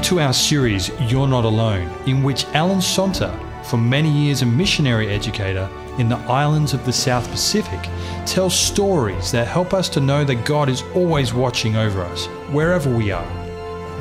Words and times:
Welcome 0.00 0.16
to 0.16 0.24
our 0.24 0.32
series 0.32 0.90
You're 1.12 1.28
Not 1.28 1.44
Alone, 1.44 1.90
in 2.06 2.22
which 2.22 2.46
Alan 2.54 2.78
Sonter, 2.78 3.30
for 3.66 3.76
many 3.76 4.10
years 4.10 4.40
a 4.40 4.46
missionary 4.46 5.08
educator 5.08 5.68
in 5.98 6.08
the 6.08 6.16
islands 6.20 6.72
of 6.72 6.86
the 6.86 6.92
South 6.92 7.30
Pacific, 7.30 7.78
tells 8.24 8.58
stories 8.58 9.30
that 9.30 9.46
help 9.46 9.74
us 9.74 9.90
to 9.90 10.00
know 10.00 10.24
that 10.24 10.46
God 10.46 10.70
is 10.70 10.82
always 10.94 11.34
watching 11.34 11.76
over 11.76 12.00
us, 12.00 12.24
wherever 12.48 12.88
we 12.88 13.12
are. 13.12 13.26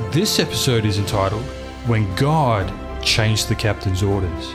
This 0.10 0.40
episode 0.40 0.86
is 0.86 1.00
entitled 1.00 1.44
When 1.86 2.16
God 2.16 2.72
Changed 3.04 3.50
the 3.50 3.56
Captain's 3.56 4.02
Orders. 4.02 4.54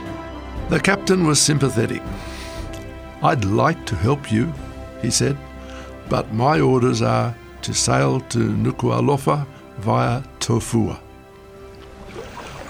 The 0.70 0.80
captain 0.80 1.26
was 1.26 1.42
sympathetic. 1.42 2.01
I'd 3.23 3.45
like 3.45 3.84
to 3.84 3.96
help 3.96 4.32
you, 4.32 4.51
he 5.02 5.10
said, 5.10 5.37
but 6.09 6.32
my 6.32 6.60
orders 6.60 7.02
are 7.02 7.37
to 7.60 7.74
sail 7.74 8.20
to 8.30 8.38
Nuku'alofa 8.38 9.46
via 9.80 10.23
Tofua. 10.40 11.03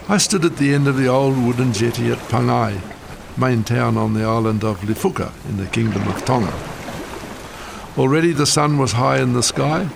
I 0.07 0.19
stood 0.19 0.45
at 0.45 0.59
the 0.59 0.75
end 0.75 0.87
of 0.87 0.99
the 0.99 1.07
old 1.07 1.35
wooden 1.43 1.73
jetty 1.73 2.12
at 2.12 2.19
Pangai, 2.29 2.79
main 3.39 3.65
town 3.65 3.97
on 3.97 4.12
the 4.12 4.23
island 4.23 4.62
of 4.62 4.83
Lifuka 4.83 5.33
in 5.49 5.57
the 5.57 5.67
Kingdom 5.67 6.07
of 6.07 6.23
Tonga. 6.27 6.53
Already 7.97 8.33
the 8.33 8.45
sun 8.45 8.77
was 8.77 8.93
high 8.93 9.23
in 9.23 9.33
the 9.33 9.43
sky, 9.43 9.89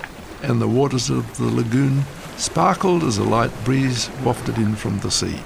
and 0.43 0.63
the 0.63 0.66
waters 0.66 1.11
of 1.11 1.37
the 1.37 1.45
lagoon 1.45 2.05
sparkled 2.39 3.05
as 3.05 3.19
a 3.19 3.23
light 3.23 3.52
breeze 3.66 4.09
wafted 4.24 4.57
in 4.57 4.77
from 4.77 4.99
the 5.01 5.10
sea. 5.10 5.41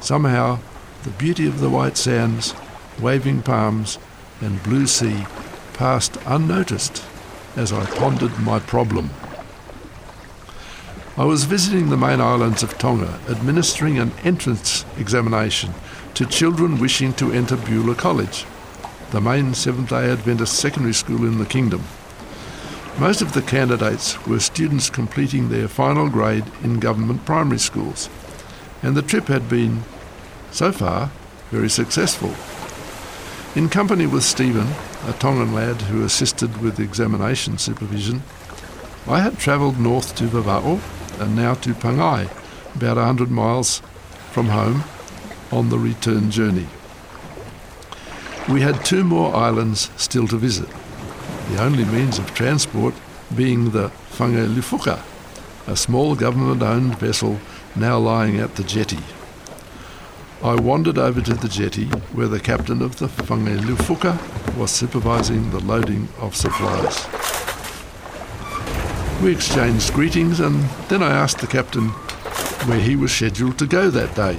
Somehow, 0.00 0.58
the 1.04 1.10
beauty 1.10 1.46
of 1.46 1.60
the 1.60 1.70
white 1.70 1.96
sands, 1.96 2.56
waving 3.00 3.42
palms, 3.42 3.96
and 4.40 4.60
blue 4.64 4.88
sea 4.88 5.24
passed 5.72 6.18
unnoticed 6.26 7.04
as 7.54 7.72
I 7.72 7.84
pondered 7.86 8.36
my 8.40 8.58
problem. 8.58 9.10
I 11.14 11.26
was 11.26 11.44
visiting 11.44 11.90
the 11.90 11.98
main 11.98 12.22
islands 12.22 12.62
of 12.62 12.78
Tonga, 12.78 13.20
administering 13.28 13.98
an 13.98 14.12
entrance 14.24 14.86
examination 14.96 15.74
to 16.14 16.24
children 16.24 16.78
wishing 16.78 17.12
to 17.14 17.30
enter 17.30 17.54
Beulah 17.54 17.96
College, 17.96 18.46
the 19.10 19.20
main 19.20 19.52
Seventh 19.52 19.90
day 19.90 20.10
Adventist 20.10 20.54
secondary 20.54 20.94
school 20.94 21.26
in 21.26 21.36
the 21.36 21.44
kingdom. 21.44 21.84
Most 22.98 23.20
of 23.20 23.34
the 23.34 23.42
candidates 23.42 24.26
were 24.26 24.40
students 24.40 24.88
completing 24.88 25.50
their 25.50 25.68
final 25.68 26.08
grade 26.08 26.46
in 26.64 26.80
government 26.80 27.26
primary 27.26 27.58
schools, 27.58 28.08
and 28.82 28.96
the 28.96 29.02
trip 29.02 29.26
had 29.26 29.50
been, 29.50 29.82
so 30.50 30.72
far, 30.72 31.10
very 31.50 31.68
successful. 31.68 32.34
In 33.54 33.68
company 33.68 34.06
with 34.06 34.24
Stephen, 34.24 34.68
a 35.06 35.12
Tongan 35.12 35.52
lad 35.52 35.82
who 35.82 36.04
assisted 36.04 36.62
with 36.62 36.80
examination 36.80 37.58
supervision, 37.58 38.22
I 39.06 39.20
had 39.20 39.38
travelled 39.38 39.78
north 39.78 40.14
to 40.16 40.24
Vava'o 40.24 40.80
and 41.22 41.36
now 41.36 41.54
to 41.54 41.72
Pangai, 41.72 42.28
about 42.74 42.96
100 42.96 43.30
miles 43.30 43.80
from 44.32 44.46
home, 44.46 44.82
on 45.52 45.68
the 45.68 45.78
return 45.78 46.30
journey. 46.30 46.66
We 48.48 48.62
had 48.62 48.84
two 48.84 49.04
more 49.04 49.34
islands 49.34 49.90
still 49.96 50.26
to 50.28 50.36
visit, 50.36 50.68
the 51.50 51.62
only 51.62 51.84
means 51.84 52.18
of 52.18 52.34
transport 52.34 52.94
being 53.36 53.70
the 53.70 53.90
Whange 54.18 54.48
Lifuka, 54.54 55.00
a 55.68 55.76
small 55.76 56.16
government-owned 56.16 56.98
vessel 56.98 57.38
now 57.76 57.98
lying 57.98 58.40
at 58.40 58.56
the 58.56 58.64
jetty. 58.64 59.04
I 60.42 60.56
wandered 60.56 60.98
over 60.98 61.20
to 61.20 61.34
the 61.34 61.48
jetty 61.48 61.84
where 62.14 62.26
the 62.26 62.40
captain 62.40 62.82
of 62.82 62.98
the 62.98 63.06
Whange 63.06 63.60
Lifuka 63.60 64.18
was 64.56 64.72
supervising 64.72 65.50
the 65.50 65.60
loading 65.60 66.08
of 66.18 66.34
supplies. 66.34 67.06
We 69.22 69.30
exchanged 69.30 69.94
greetings 69.94 70.40
and 70.40 70.64
then 70.88 71.00
I 71.00 71.12
asked 71.12 71.38
the 71.38 71.46
captain 71.46 71.90
where 72.66 72.80
he 72.80 72.96
was 72.96 73.12
scheduled 73.12 73.56
to 73.60 73.68
go 73.68 73.88
that 73.88 74.16
day. 74.16 74.36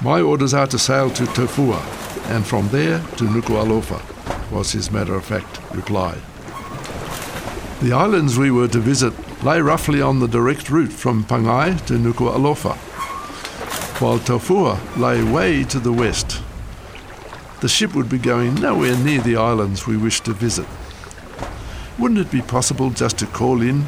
My 0.00 0.20
orders 0.20 0.54
are 0.54 0.68
to 0.68 0.78
sail 0.78 1.10
to 1.10 1.24
Tofua 1.24 1.82
and 2.30 2.46
from 2.46 2.68
there 2.68 3.00
to 3.16 3.24
Nuku'alofa, 3.24 4.00
was 4.52 4.70
his 4.70 4.92
matter 4.92 5.16
of 5.16 5.24
fact 5.24 5.58
reply. 5.74 6.18
The 7.82 7.92
islands 7.92 8.38
we 8.38 8.52
were 8.52 8.68
to 8.68 8.78
visit 8.78 9.12
lay 9.42 9.60
roughly 9.60 10.00
on 10.00 10.20
the 10.20 10.28
direct 10.28 10.70
route 10.70 10.92
from 10.92 11.24
Pangai 11.24 11.84
to 11.86 11.94
Nuku'alofa, 11.94 12.76
while 14.00 14.20
Tofua 14.20 14.78
lay 14.96 15.20
way 15.24 15.64
to 15.64 15.80
the 15.80 15.92
west. 15.92 16.40
The 17.60 17.68
ship 17.68 17.96
would 17.96 18.08
be 18.08 18.18
going 18.18 18.54
nowhere 18.54 18.96
near 18.96 19.20
the 19.20 19.34
islands 19.34 19.84
we 19.84 19.96
wished 19.96 20.26
to 20.26 20.32
visit. 20.32 20.66
Wouldn't 21.98 22.20
it 22.20 22.30
be 22.30 22.42
possible 22.42 22.90
just 22.90 23.18
to 23.18 23.26
call 23.26 23.62
in 23.62 23.84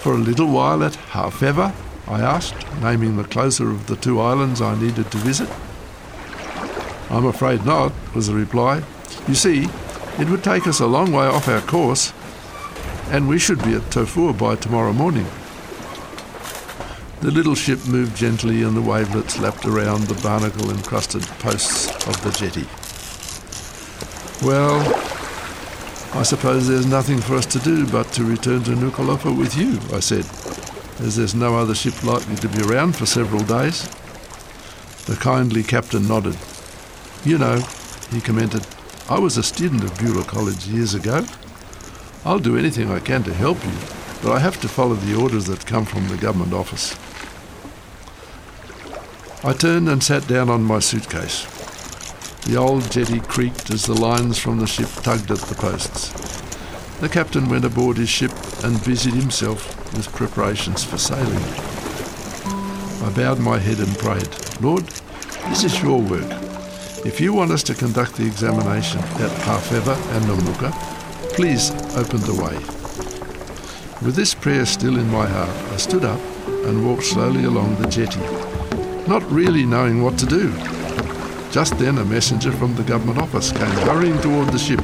for 0.00 0.14
a 0.14 0.18
little 0.18 0.48
while 0.48 0.82
at 0.82 0.92
Hafeva? 0.92 1.72
I 2.08 2.20
asked, 2.20 2.66
naming 2.80 3.16
the 3.16 3.24
closer 3.24 3.70
of 3.70 3.86
the 3.86 3.94
two 3.94 4.20
islands 4.20 4.60
I 4.60 4.74
needed 4.74 5.10
to 5.12 5.18
visit. 5.18 5.48
I'm 7.10 7.26
afraid 7.26 7.64
not, 7.64 7.92
was 8.14 8.26
the 8.26 8.34
reply. 8.34 8.82
You 9.28 9.34
see, 9.34 9.68
it 10.18 10.28
would 10.28 10.42
take 10.42 10.66
us 10.66 10.80
a 10.80 10.86
long 10.86 11.12
way 11.12 11.26
off 11.26 11.46
our 11.46 11.60
course, 11.60 12.12
and 13.10 13.28
we 13.28 13.38
should 13.38 13.62
be 13.62 13.74
at 13.74 13.82
Tofua 13.82 14.36
by 14.36 14.56
tomorrow 14.56 14.92
morning. 14.92 15.26
The 17.20 17.30
little 17.30 17.54
ship 17.54 17.86
moved 17.86 18.16
gently 18.16 18.64
and 18.64 18.76
the 18.76 18.82
wavelets 18.82 19.38
lapped 19.38 19.64
around 19.64 20.02
the 20.04 20.20
barnacle 20.22 20.70
encrusted 20.70 21.22
posts 21.38 21.86
of 22.08 22.20
the 22.24 22.32
jetty. 22.32 22.66
Well, 24.44 24.80
I 26.14 26.24
suppose 26.24 26.68
there's 26.68 26.86
nothing 26.86 27.20
for 27.20 27.36
us 27.36 27.46
to 27.46 27.58
do 27.58 27.86
but 27.86 28.12
to 28.12 28.24
return 28.24 28.62
to 28.64 28.72
Nuku'alofa 28.72 29.36
with 29.36 29.56
you, 29.56 29.80
I 29.96 30.00
said, 30.00 30.26
as 31.00 31.16
there's 31.16 31.34
no 31.34 31.56
other 31.56 31.74
ship 31.74 32.04
likely 32.04 32.36
to 32.36 32.48
be 32.48 32.60
around 32.62 32.96
for 32.96 33.06
several 33.06 33.42
days. 33.42 33.88
The 35.06 35.16
kindly 35.18 35.62
captain 35.62 36.06
nodded. 36.06 36.36
You 37.24 37.38
know, 37.38 37.60
he 38.10 38.20
commented, 38.20 38.66
I 39.08 39.18
was 39.18 39.38
a 39.38 39.42
student 39.42 39.84
of 39.84 39.98
Beulah 39.98 40.24
College 40.24 40.66
years 40.66 40.92
ago. 40.92 41.24
I'll 42.26 42.38
do 42.38 42.58
anything 42.58 42.90
I 42.90 43.00
can 43.00 43.22
to 43.24 43.32
help 43.32 43.64
you, 43.64 43.72
but 44.22 44.32
I 44.32 44.38
have 44.38 44.60
to 44.60 44.68
follow 44.68 44.94
the 44.94 45.20
orders 45.20 45.46
that 45.46 45.66
come 45.66 45.86
from 45.86 46.08
the 46.08 46.18
government 46.18 46.52
office. 46.52 46.94
I 49.42 49.54
turned 49.54 49.88
and 49.88 50.04
sat 50.04 50.28
down 50.28 50.50
on 50.50 50.62
my 50.62 50.78
suitcase. 50.78 51.61
The 52.46 52.56
old 52.56 52.90
jetty 52.90 53.20
creaked 53.20 53.70
as 53.70 53.86
the 53.86 53.94
lines 53.94 54.38
from 54.38 54.58
the 54.58 54.66
ship 54.66 54.88
tugged 55.02 55.30
at 55.30 55.38
the 55.38 55.54
posts. 55.54 56.10
The 57.00 57.08
captain 57.08 57.48
went 57.48 57.64
aboard 57.64 57.96
his 57.96 58.08
ship 58.08 58.32
and 58.64 58.84
busied 58.84 59.14
himself 59.14 59.76
with 59.94 60.12
preparations 60.12 60.82
for 60.82 60.98
sailing. 60.98 61.44
I 63.02 63.12
bowed 63.14 63.38
my 63.38 63.58
head 63.58 63.78
and 63.78 63.96
prayed, 63.98 64.28
Lord, 64.60 64.86
this 65.48 65.64
is 65.64 65.82
your 65.82 66.00
work. 66.00 66.30
If 67.04 67.20
you 67.20 67.32
want 67.32 67.52
us 67.52 67.62
to 67.64 67.74
conduct 67.74 68.16
the 68.16 68.26
examination 68.26 69.00
at 69.00 69.30
Hafeva 69.46 69.96
and 70.16 70.24
Namuka, 70.26 70.72
please 71.34 71.70
open 71.96 72.20
the 72.20 72.34
way. 72.42 72.56
With 74.04 74.16
this 74.16 74.34
prayer 74.34 74.66
still 74.66 74.98
in 74.98 75.08
my 75.10 75.26
heart, 75.26 75.72
I 75.72 75.76
stood 75.76 76.04
up 76.04 76.20
and 76.66 76.86
walked 76.86 77.04
slowly 77.04 77.44
along 77.44 77.76
the 77.76 77.88
jetty, 77.88 78.20
not 79.08 79.22
really 79.30 79.64
knowing 79.64 80.02
what 80.02 80.18
to 80.18 80.26
do. 80.26 80.52
Just 81.52 81.78
then, 81.78 81.98
a 81.98 82.04
messenger 82.06 82.50
from 82.50 82.74
the 82.76 82.82
government 82.82 83.18
office 83.18 83.52
came 83.52 83.60
hurrying 83.86 84.18
toward 84.22 84.48
the 84.48 84.58
ship. 84.58 84.80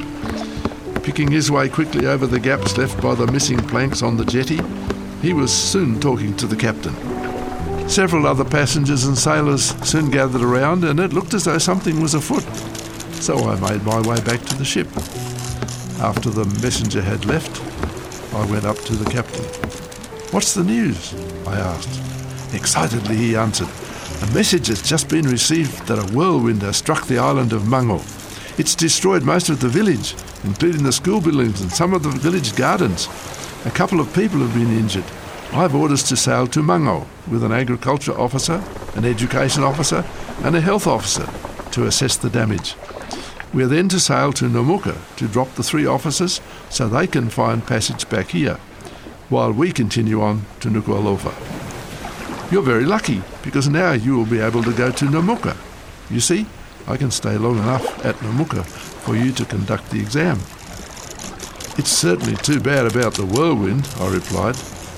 Picking 1.03 1.31
his 1.31 1.49
way 1.49 1.67
quickly 1.67 2.05
over 2.05 2.27
the 2.27 2.39
gaps 2.39 2.77
left 2.77 3.01
by 3.01 3.15
the 3.15 3.25
missing 3.25 3.57
planks 3.57 4.03
on 4.03 4.15
the 4.15 4.23
jetty, 4.23 4.59
he 5.19 5.33
was 5.33 5.51
soon 5.51 5.99
talking 5.99 6.37
to 6.37 6.45
the 6.45 6.55
captain. 6.55 6.93
Several 7.89 8.27
other 8.27 8.45
passengers 8.45 9.05
and 9.05 9.17
sailors 9.17 9.73
soon 9.83 10.11
gathered 10.11 10.43
around, 10.43 10.83
and 10.83 10.99
it 10.99 11.11
looked 11.11 11.33
as 11.33 11.45
though 11.45 11.57
something 11.57 11.99
was 11.99 12.13
afoot. 12.13 12.43
So 13.15 13.49
I 13.49 13.59
made 13.59 13.83
my 13.83 13.99
way 14.01 14.21
back 14.21 14.41
to 14.45 14.55
the 14.55 14.63
ship. 14.63 14.87
After 15.99 16.29
the 16.29 16.45
messenger 16.61 17.01
had 17.01 17.25
left, 17.25 17.63
I 18.35 18.45
went 18.45 18.65
up 18.65 18.77
to 18.77 18.93
the 18.93 19.09
captain. 19.09 19.43
What's 20.29 20.53
the 20.53 20.63
news? 20.63 21.15
I 21.47 21.55
asked. 21.55 22.53
Excitedly, 22.53 23.15
he 23.15 23.35
answered. 23.35 23.88
A 24.21 24.33
message 24.33 24.67
has 24.67 24.81
just 24.81 25.07
been 25.07 25.25
received 25.27 25.87
that 25.87 25.97
a 25.97 26.13
whirlwind 26.13 26.61
has 26.61 26.75
struck 26.75 27.07
the 27.07 27.17
island 27.17 27.53
of 27.53 27.69
Mango. 27.69 28.01
It's 28.57 28.75
destroyed 28.75 29.23
most 29.23 29.47
of 29.47 29.61
the 29.61 29.69
village, 29.69 30.13
including 30.43 30.83
the 30.83 30.91
school 30.91 31.21
buildings 31.21 31.61
and 31.61 31.71
some 31.71 31.93
of 31.93 32.03
the 32.03 32.09
village 32.09 32.53
gardens. 32.55 33.07
A 33.65 33.71
couple 33.71 34.01
of 34.01 34.13
people 34.13 34.39
have 34.39 34.53
been 34.53 34.77
injured. 34.77 35.05
I 35.53 35.61
have 35.61 35.73
orders 35.73 36.03
to 36.03 36.17
sail 36.17 36.47
to 36.47 36.61
Mango 36.61 37.07
with 37.31 37.45
an 37.45 37.53
agriculture 37.53 38.11
officer, 38.11 38.61
an 38.95 39.05
education 39.05 39.63
officer, 39.63 40.03
and 40.43 40.53
a 40.53 40.61
health 40.61 40.85
officer 40.85 41.27
to 41.71 41.87
assess 41.87 42.17
the 42.17 42.29
damage. 42.29 42.75
We 43.53 43.63
are 43.63 43.67
then 43.67 43.87
to 43.87 44.01
sail 44.01 44.33
to 44.33 44.45
Namuka 44.49 44.97
to 45.15 45.27
drop 45.29 45.55
the 45.55 45.63
three 45.63 45.85
officers 45.85 46.41
so 46.69 46.89
they 46.89 47.07
can 47.07 47.29
find 47.29 47.65
passage 47.65 48.09
back 48.09 48.29
here, 48.31 48.59
while 49.29 49.53
we 49.53 49.71
continue 49.71 50.21
on 50.21 50.45
to 50.59 50.69
Nuku'alofa. 50.69 51.58
You're 52.51 52.63
very 52.63 52.85
lucky 52.85 53.21
because 53.43 53.69
now 53.69 53.91
you 53.91 54.17
will 54.17 54.25
be 54.25 54.39
able 54.39 54.63
to 54.63 54.73
go 54.73 54.91
to 54.91 55.05
Namuka. 55.05 55.55
You 56.09 56.19
see, 56.19 56.47
I 56.87 56.97
can 56.97 57.11
stay 57.11 57.37
long 57.37 57.59
enough 57.59 58.03
at 58.03 58.15
Namuka 58.15 58.65
for 58.65 59.15
you 59.15 59.31
to 59.33 59.45
conduct 59.45 59.91
the 59.91 59.99
exam. 59.99 60.39
It's 61.77 61.91
certainly 61.91 62.35
too 62.35 62.59
bad 62.59 62.85
about 62.85 63.13
the 63.13 63.25
whirlwind, 63.25 63.87
I 63.99 64.11
replied. 64.13 64.55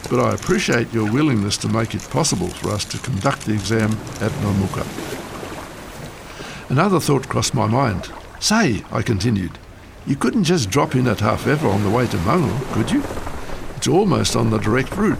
but 0.09 0.19
I 0.19 0.33
appreciate 0.33 0.93
your 0.93 1.09
willingness 1.11 1.57
to 1.59 1.69
make 1.69 1.93
it 1.95 2.01
possible 2.09 2.47
for 2.47 2.69
us 2.71 2.83
to 2.85 2.97
conduct 2.97 3.45
the 3.45 3.53
exam 3.53 3.91
at 4.19 4.31
Namuka. 4.43 4.85
Another 6.69 6.99
thought 6.99 7.29
crossed 7.29 7.53
my 7.53 7.67
mind. 7.67 8.11
Say, 8.39 8.83
I 8.91 9.01
continued, 9.03 9.57
you 10.07 10.15
couldn't 10.15 10.45
just 10.45 10.69
drop 10.69 10.95
in 10.95 11.07
at 11.07 11.19
Half 11.19 11.45
Hafeva 11.45 11.71
on 11.71 11.83
the 11.83 11.89
way 11.89 12.07
to 12.07 12.17
Mango, 12.17 12.57
could 12.73 12.91
you? 12.91 13.03
It's 13.77 13.87
almost 13.87 14.35
on 14.35 14.49
the 14.49 14.57
direct 14.57 14.97
route. 14.97 15.19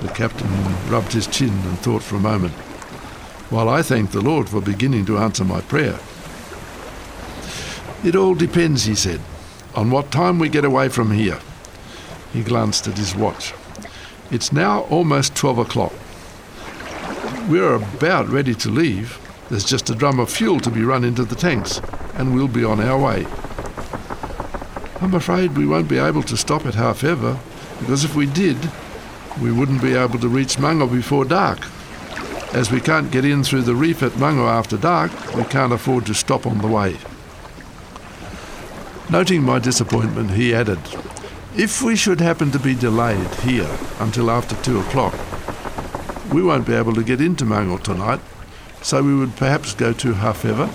The 0.00 0.08
captain 0.08 0.48
rubbed 0.88 1.12
his 1.12 1.26
chin 1.26 1.50
and 1.50 1.78
thought 1.78 2.02
for 2.02 2.16
a 2.16 2.20
moment, 2.20 2.54
while 3.50 3.68
I 3.68 3.82
thanked 3.82 4.12
the 4.12 4.20
Lord 4.22 4.48
for 4.48 4.60
beginning 4.60 5.04
to 5.06 5.18
answer 5.18 5.44
my 5.44 5.60
prayer. 5.60 5.98
It 8.02 8.16
all 8.16 8.34
depends, 8.34 8.84
he 8.84 8.94
said, 8.94 9.20
on 9.74 9.90
what 9.90 10.10
time 10.10 10.38
we 10.38 10.48
get 10.48 10.64
away 10.64 10.88
from 10.88 11.10
here. 11.10 11.38
He 12.32 12.42
glanced 12.42 12.88
at 12.88 12.96
his 12.96 13.14
watch. 13.14 13.52
It's 14.30 14.52
now 14.52 14.82
almost 14.84 15.34
12 15.34 15.58
o'clock. 15.58 15.92
We're 17.48 17.74
about 17.74 18.28
ready 18.28 18.54
to 18.54 18.70
leave. 18.70 19.18
There's 19.50 19.64
just 19.64 19.90
a 19.90 19.94
drum 19.94 20.18
of 20.18 20.30
fuel 20.30 20.60
to 20.60 20.70
be 20.70 20.82
run 20.82 21.04
into 21.04 21.24
the 21.24 21.34
tanks, 21.34 21.80
and 22.14 22.34
we'll 22.34 22.48
be 22.48 22.64
on 22.64 22.80
our 22.80 22.98
way. 22.98 23.26
I'm 25.02 25.14
afraid 25.14 25.56
we 25.56 25.66
won't 25.66 25.88
be 25.88 25.98
able 25.98 26.22
to 26.22 26.36
stop 26.36 26.64
at 26.64 26.74
Hafeva, 26.74 27.38
because 27.80 28.04
if 28.04 28.14
we 28.14 28.26
did, 28.26 28.56
we 29.40 29.50
wouldn't 29.50 29.82
be 29.82 29.94
able 29.94 30.18
to 30.18 30.28
reach 30.28 30.58
Mango 30.58 30.86
before 30.86 31.24
dark. 31.24 31.60
As 32.52 32.70
we 32.70 32.80
can't 32.80 33.10
get 33.10 33.24
in 33.24 33.42
through 33.42 33.62
the 33.62 33.74
reef 33.74 34.02
at 34.02 34.18
Mango 34.18 34.46
after 34.46 34.76
dark, 34.76 35.12
we 35.34 35.44
can't 35.44 35.72
afford 35.72 36.06
to 36.06 36.14
stop 36.14 36.46
on 36.46 36.58
the 36.58 36.66
way. 36.66 36.96
Noting 39.08 39.42
my 39.42 39.58
disappointment, 39.58 40.32
he 40.32 40.54
added, 40.54 40.78
If 41.56 41.82
we 41.82 41.96
should 41.96 42.20
happen 42.20 42.50
to 42.52 42.58
be 42.58 42.74
delayed 42.74 43.34
here 43.36 43.70
until 43.98 44.30
after 44.30 44.56
two 44.62 44.80
o'clock, 44.80 45.14
we 46.32 46.42
won't 46.42 46.66
be 46.66 46.74
able 46.74 46.94
to 46.94 47.02
get 47.02 47.20
into 47.20 47.44
Mango 47.44 47.78
tonight, 47.78 48.20
so 48.82 49.02
we 49.02 49.14
would 49.14 49.36
perhaps 49.36 49.74
go 49.74 49.92
to 49.92 50.12
Hafeva, 50.12 50.70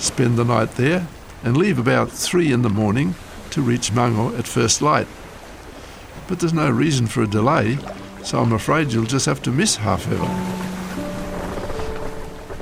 spend 0.00 0.36
the 0.36 0.44
night 0.44 0.72
there, 0.72 1.06
and 1.42 1.56
leave 1.56 1.78
about 1.78 2.10
three 2.10 2.52
in 2.52 2.62
the 2.62 2.68
morning 2.68 3.14
to 3.50 3.62
reach 3.62 3.92
Mango 3.92 4.36
at 4.36 4.46
first 4.46 4.82
light. 4.82 5.06
But 6.28 6.40
there's 6.40 6.52
no 6.52 6.70
reason 6.70 7.06
for 7.06 7.22
a 7.22 7.26
delay, 7.26 7.78
so 8.22 8.40
I'm 8.40 8.52
afraid 8.52 8.92
you'll 8.92 9.04
just 9.04 9.26
have 9.26 9.42
to 9.42 9.50
miss 9.50 9.76
Hafeva. 9.76 10.28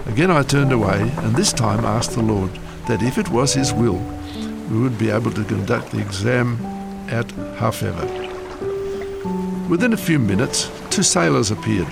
Again 0.07 0.31
I 0.31 0.43
turned 0.43 0.73
away, 0.73 1.11
and 1.19 1.35
this 1.35 1.53
time 1.53 1.85
asked 1.85 2.13
the 2.13 2.23
Lord 2.23 2.51
that 2.87 3.03
if 3.03 3.19
it 3.19 3.31
was 3.31 3.55
His 3.55 3.73
will, 3.73 4.01
we 4.71 4.79
would 4.79 4.99
be 4.99 5.11
able 5.11 5.31
to 5.33 5.45
conduct 5.45 5.91
the 5.91 6.01
exam 6.01 6.59
at 7.09 7.27
Hafeva. 7.59 8.09
Within 9.69 9.93
a 9.93 9.97
few 9.97 10.19
minutes, 10.19 10.71
two 10.91 11.03
sailors 11.03 11.51
appeared, 11.51 11.89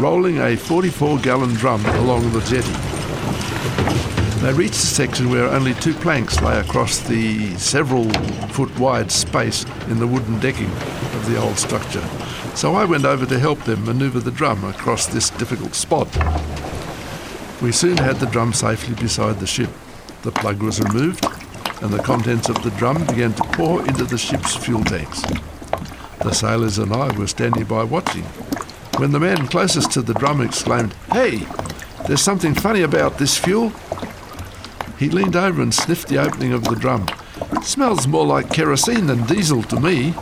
rolling 0.00 0.38
a 0.38 0.56
44 0.56 1.18
gallon 1.18 1.54
drum 1.54 1.84
along 1.86 2.32
the 2.32 2.40
jetty. 2.42 4.09
They 4.40 4.54
reached 4.54 4.74
a 4.74 4.86
section 4.86 5.28
where 5.28 5.48
only 5.48 5.74
two 5.74 5.92
planks 5.92 6.40
lay 6.40 6.58
across 6.58 6.98
the 7.00 7.54
several 7.58 8.08
foot 8.48 8.76
wide 8.78 9.12
space 9.12 9.64
in 9.88 9.98
the 9.98 10.06
wooden 10.06 10.40
decking 10.40 10.70
of 10.70 11.26
the 11.28 11.36
old 11.36 11.58
structure. 11.58 12.02
So 12.54 12.74
I 12.74 12.86
went 12.86 13.04
over 13.04 13.26
to 13.26 13.38
help 13.38 13.60
them 13.64 13.84
manoeuvre 13.84 14.20
the 14.20 14.30
drum 14.30 14.64
across 14.64 15.06
this 15.06 15.28
difficult 15.28 15.74
spot. 15.74 16.08
We 17.60 17.70
soon 17.70 17.98
had 17.98 18.16
the 18.16 18.30
drum 18.32 18.54
safely 18.54 18.94
beside 18.94 19.40
the 19.40 19.46
ship. 19.46 19.68
The 20.22 20.32
plug 20.32 20.62
was 20.62 20.80
removed, 20.80 21.26
and 21.82 21.92
the 21.92 22.02
contents 22.02 22.48
of 22.48 22.62
the 22.62 22.70
drum 22.70 23.04
began 23.04 23.34
to 23.34 23.42
pour 23.42 23.86
into 23.86 24.04
the 24.04 24.16
ship's 24.16 24.56
fuel 24.56 24.82
tanks. 24.84 25.20
The 26.20 26.32
sailors 26.32 26.78
and 26.78 26.94
I 26.94 27.14
were 27.18 27.26
standing 27.26 27.64
by 27.64 27.84
watching, 27.84 28.24
when 28.96 29.12
the 29.12 29.20
man 29.20 29.48
closest 29.48 29.90
to 29.92 30.02
the 30.02 30.14
drum 30.14 30.40
exclaimed, 30.40 30.94
Hey, 31.12 31.46
there's 32.06 32.22
something 32.22 32.54
funny 32.54 32.80
about 32.80 33.18
this 33.18 33.36
fuel. 33.36 33.72
He 35.00 35.08
leaned 35.08 35.34
over 35.34 35.62
and 35.62 35.72
sniffed 35.72 36.08
the 36.08 36.18
opening 36.18 36.52
of 36.52 36.64
the 36.64 36.76
drum. 36.76 37.08
Smells 37.62 38.06
more 38.06 38.26
like 38.26 38.52
kerosene 38.52 39.06
than 39.06 39.24
diesel 39.24 39.62
to 39.62 39.80
me. 39.80 40.12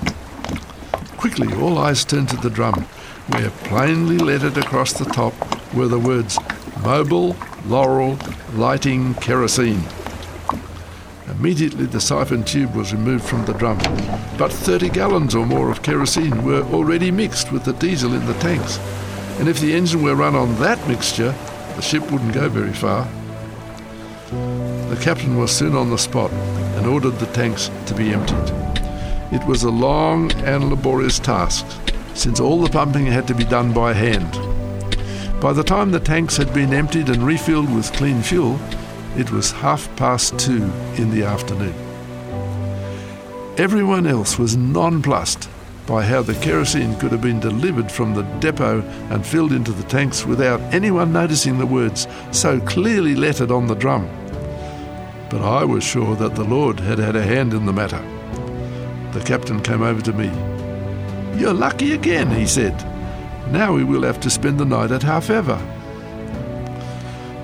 Quickly, 1.16 1.52
all 1.60 1.78
eyes 1.78 2.04
turned 2.04 2.28
to 2.28 2.36
the 2.36 2.48
drum, 2.48 2.86
where 3.26 3.50
plainly 3.64 4.18
lettered 4.18 4.56
across 4.56 4.92
the 4.92 5.04
top 5.04 5.34
were 5.74 5.88
the 5.88 5.98
words 5.98 6.38
Mobil, 6.84 7.36
Laurel, 7.68 8.16
Lighting, 8.54 9.14
Kerosene. 9.14 9.82
Immediately 11.28 11.86
the 11.86 12.00
siphon 12.00 12.44
tube 12.44 12.76
was 12.76 12.92
removed 12.92 13.24
from 13.24 13.44
the 13.46 13.54
drum, 13.54 13.78
but 14.38 14.52
30 14.52 14.90
gallons 14.90 15.34
or 15.34 15.44
more 15.44 15.72
of 15.72 15.82
kerosene 15.82 16.44
were 16.44 16.62
already 16.72 17.10
mixed 17.10 17.50
with 17.50 17.64
the 17.64 17.72
diesel 17.72 18.14
in 18.14 18.24
the 18.26 18.34
tanks, 18.34 18.78
and 19.40 19.48
if 19.48 19.58
the 19.58 19.74
engine 19.74 20.04
were 20.04 20.14
run 20.14 20.36
on 20.36 20.54
that 20.60 20.86
mixture, 20.86 21.34
the 21.74 21.82
ship 21.82 22.08
wouldn't 22.12 22.32
go 22.32 22.48
very 22.48 22.72
far. 22.72 23.08
The 24.98 25.04
captain 25.04 25.36
was 25.36 25.52
soon 25.52 25.76
on 25.76 25.90
the 25.90 25.96
spot 25.96 26.32
and 26.32 26.84
ordered 26.84 27.20
the 27.20 27.26
tanks 27.26 27.70
to 27.86 27.94
be 27.94 28.12
emptied. 28.12 28.52
It 29.32 29.46
was 29.46 29.62
a 29.62 29.70
long 29.70 30.32
and 30.42 30.70
laborious 30.70 31.20
task, 31.20 31.64
since 32.14 32.40
all 32.40 32.60
the 32.60 32.68
pumping 32.68 33.06
had 33.06 33.28
to 33.28 33.34
be 33.34 33.44
done 33.44 33.72
by 33.72 33.92
hand. 33.92 34.32
By 35.40 35.52
the 35.52 35.62
time 35.62 35.92
the 35.92 36.00
tanks 36.00 36.36
had 36.36 36.52
been 36.52 36.74
emptied 36.74 37.10
and 37.10 37.24
refilled 37.24 37.72
with 37.72 37.92
clean 37.92 38.22
fuel, 38.22 38.58
it 39.16 39.30
was 39.30 39.52
half 39.52 39.88
past 39.94 40.36
two 40.36 40.64
in 40.96 41.12
the 41.12 41.22
afternoon. 41.22 41.74
Everyone 43.56 44.04
else 44.04 44.36
was 44.36 44.56
nonplussed 44.56 45.48
by 45.86 46.02
how 46.02 46.22
the 46.22 46.34
kerosene 46.34 46.98
could 46.98 47.12
have 47.12 47.22
been 47.22 47.38
delivered 47.38 47.92
from 47.92 48.14
the 48.14 48.24
depot 48.40 48.80
and 49.10 49.24
filled 49.24 49.52
into 49.52 49.70
the 49.70 49.84
tanks 49.84 50.26
without 50.26 50.60
anyone 50.74 51.12
noticing 51.12 51.56
the 51.56 51.66
words 51.66 52.08
so 52.32 52.58
clearly 52.62 53.14
lettered 53.14 53.52
on 53.52 53.68
the 53.68 53.76
drum. 53.76 54.10
But 55.30 55.42
I 55.42 55.64
was 55.64 55.84
sure 55.84 56.16
that 56.16 56.34
the 56.34 56.44
Lord 56.44 56.80
had 56.80 56.98
had 56.98 57.14
a 57.14 57.22
hand 57.22 57.52
in 57.52 57.66
the 57.66 57.72
matter. 57.72 58.02
The 59.12 59.24
captain 59.24 59.62
came 59.62 59.82
over 59.82 60.00
to 60.02 60.12
me. 60.12 60.28
You're 61.38 61.54
lucky 61.54 61.92
again, 61.92 62.30
he 62.30 62.46
said. 62.46 62.74
Now 63.50 63.74
we 63.74 63.84
will 63.84 64.02
have 64.02 64.20
to 64.20 64.30
spend 64.30 64.58
the 64.58 64.64
night 64.64 64.90
at 64.90 65.02
Hafeva. 65.02 65.58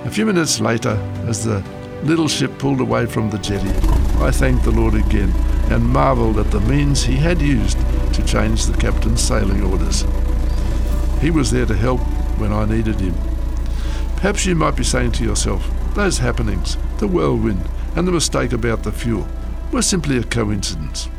A 0.05 0.09
few 0.09 0.25
minutes 0.25 0.59
later, 0.59 0.97
as 1.27 1.43
the 1.43 1.63
little 2.03 2.27
ship 2.27 2.57
pulled 2.59 2.81
away 2.81 3.05
from 3.05 3.29
the 3.29 3.39
jetty, 3.39 3.69
I 4.19 4.31
thanked 4.31 4.63
the 4.63 4.71
Lord 4.71 4.95
again 4.95 5.31
and 5.71 5.83
marvelled 5.83 6.37
at 6.37 6.51
the 6.51 6.59
means 6.61 7.03
he 7.03 7.15
had 7.15 7.41
used 7.41 7.77
to 8.13 8.25
change 8.25 8.65
the 8.65 8.77
captain's 8.77 9.21
sailing 9.21 9.63
orders. 9.63 10.05
He 11.21 11.31
was 11.31 11.51
there 11.51 11.65
to 11.65 11.75
help 11.75 12.01
when 12.37 12.53
I 12.53 12.65
needed 12.65 12.99
him. 12.99 13.15
Perhaps 14.17 14.45
you 14.45 14.55
might 14.55 14.75
be 14.75 14.83
saying 14.83 15.13
to 15.13 15.23
yourself, 15.23 15.69
those 15.95 16.19
happenings, 16.19 16.77
the 16.97 17.07
whirlwind, 17.07 17.67
and 17.95 18.07
the 18.07 18.11
mistake 18.11 18.53
about 18.53 18.83
the 18.83 18.91
fuel, 18.91 19.27
were 19.71 19.81
simply 19.81 20.17
a 20.17 20.23
coincidence. 20.23 21.09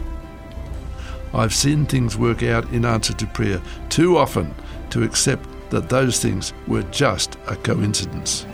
I've 1.35 1.55
seen 1.55 1.85
things 1.85 2.17
work 2.17 2.43
out 2.43 2.71
in 2.73 2.85
answer 2.85 3.13
to 3.15 3.27
prayer 3.27 3.61
too 3.89 4.17
often 4.17 4.55
to 4.91 5.03
accept 5.03 5.49
that 5.71 5.89
those 5.89 6.21
things 6.21 6.53
were 6.67 6.83
just 6.85 7.37
a 7.49 7.57
coincidence. 7.57 8.47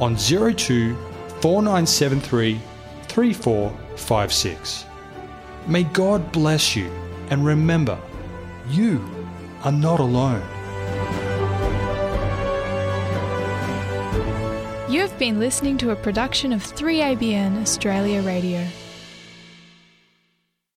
on 0.00 0.16
02 0.16 0.94
4973 1.40 2.60
3456. 3.08 4.86
May 5.66 5.84
God 5.84 6.32
bless 6.32 6.76
you 6.76 6.90
and 7.30 7.44
remember, 7.44 7.98
you 8.68 9.04
are 9.62 9.72
not 9.72 10.00
alone. 10.00 10.42
You 14.90 15.00
have 15.00 15.18
been 15.18 15.38
listening 15.40 15.78
to 15.78 15.90
a 15.90 15.96
production 15.96 16.52
of 16.52 16.62
3ABN 16.62 17.60
Australia 17.60 18.22
Radio. 18.22 18.66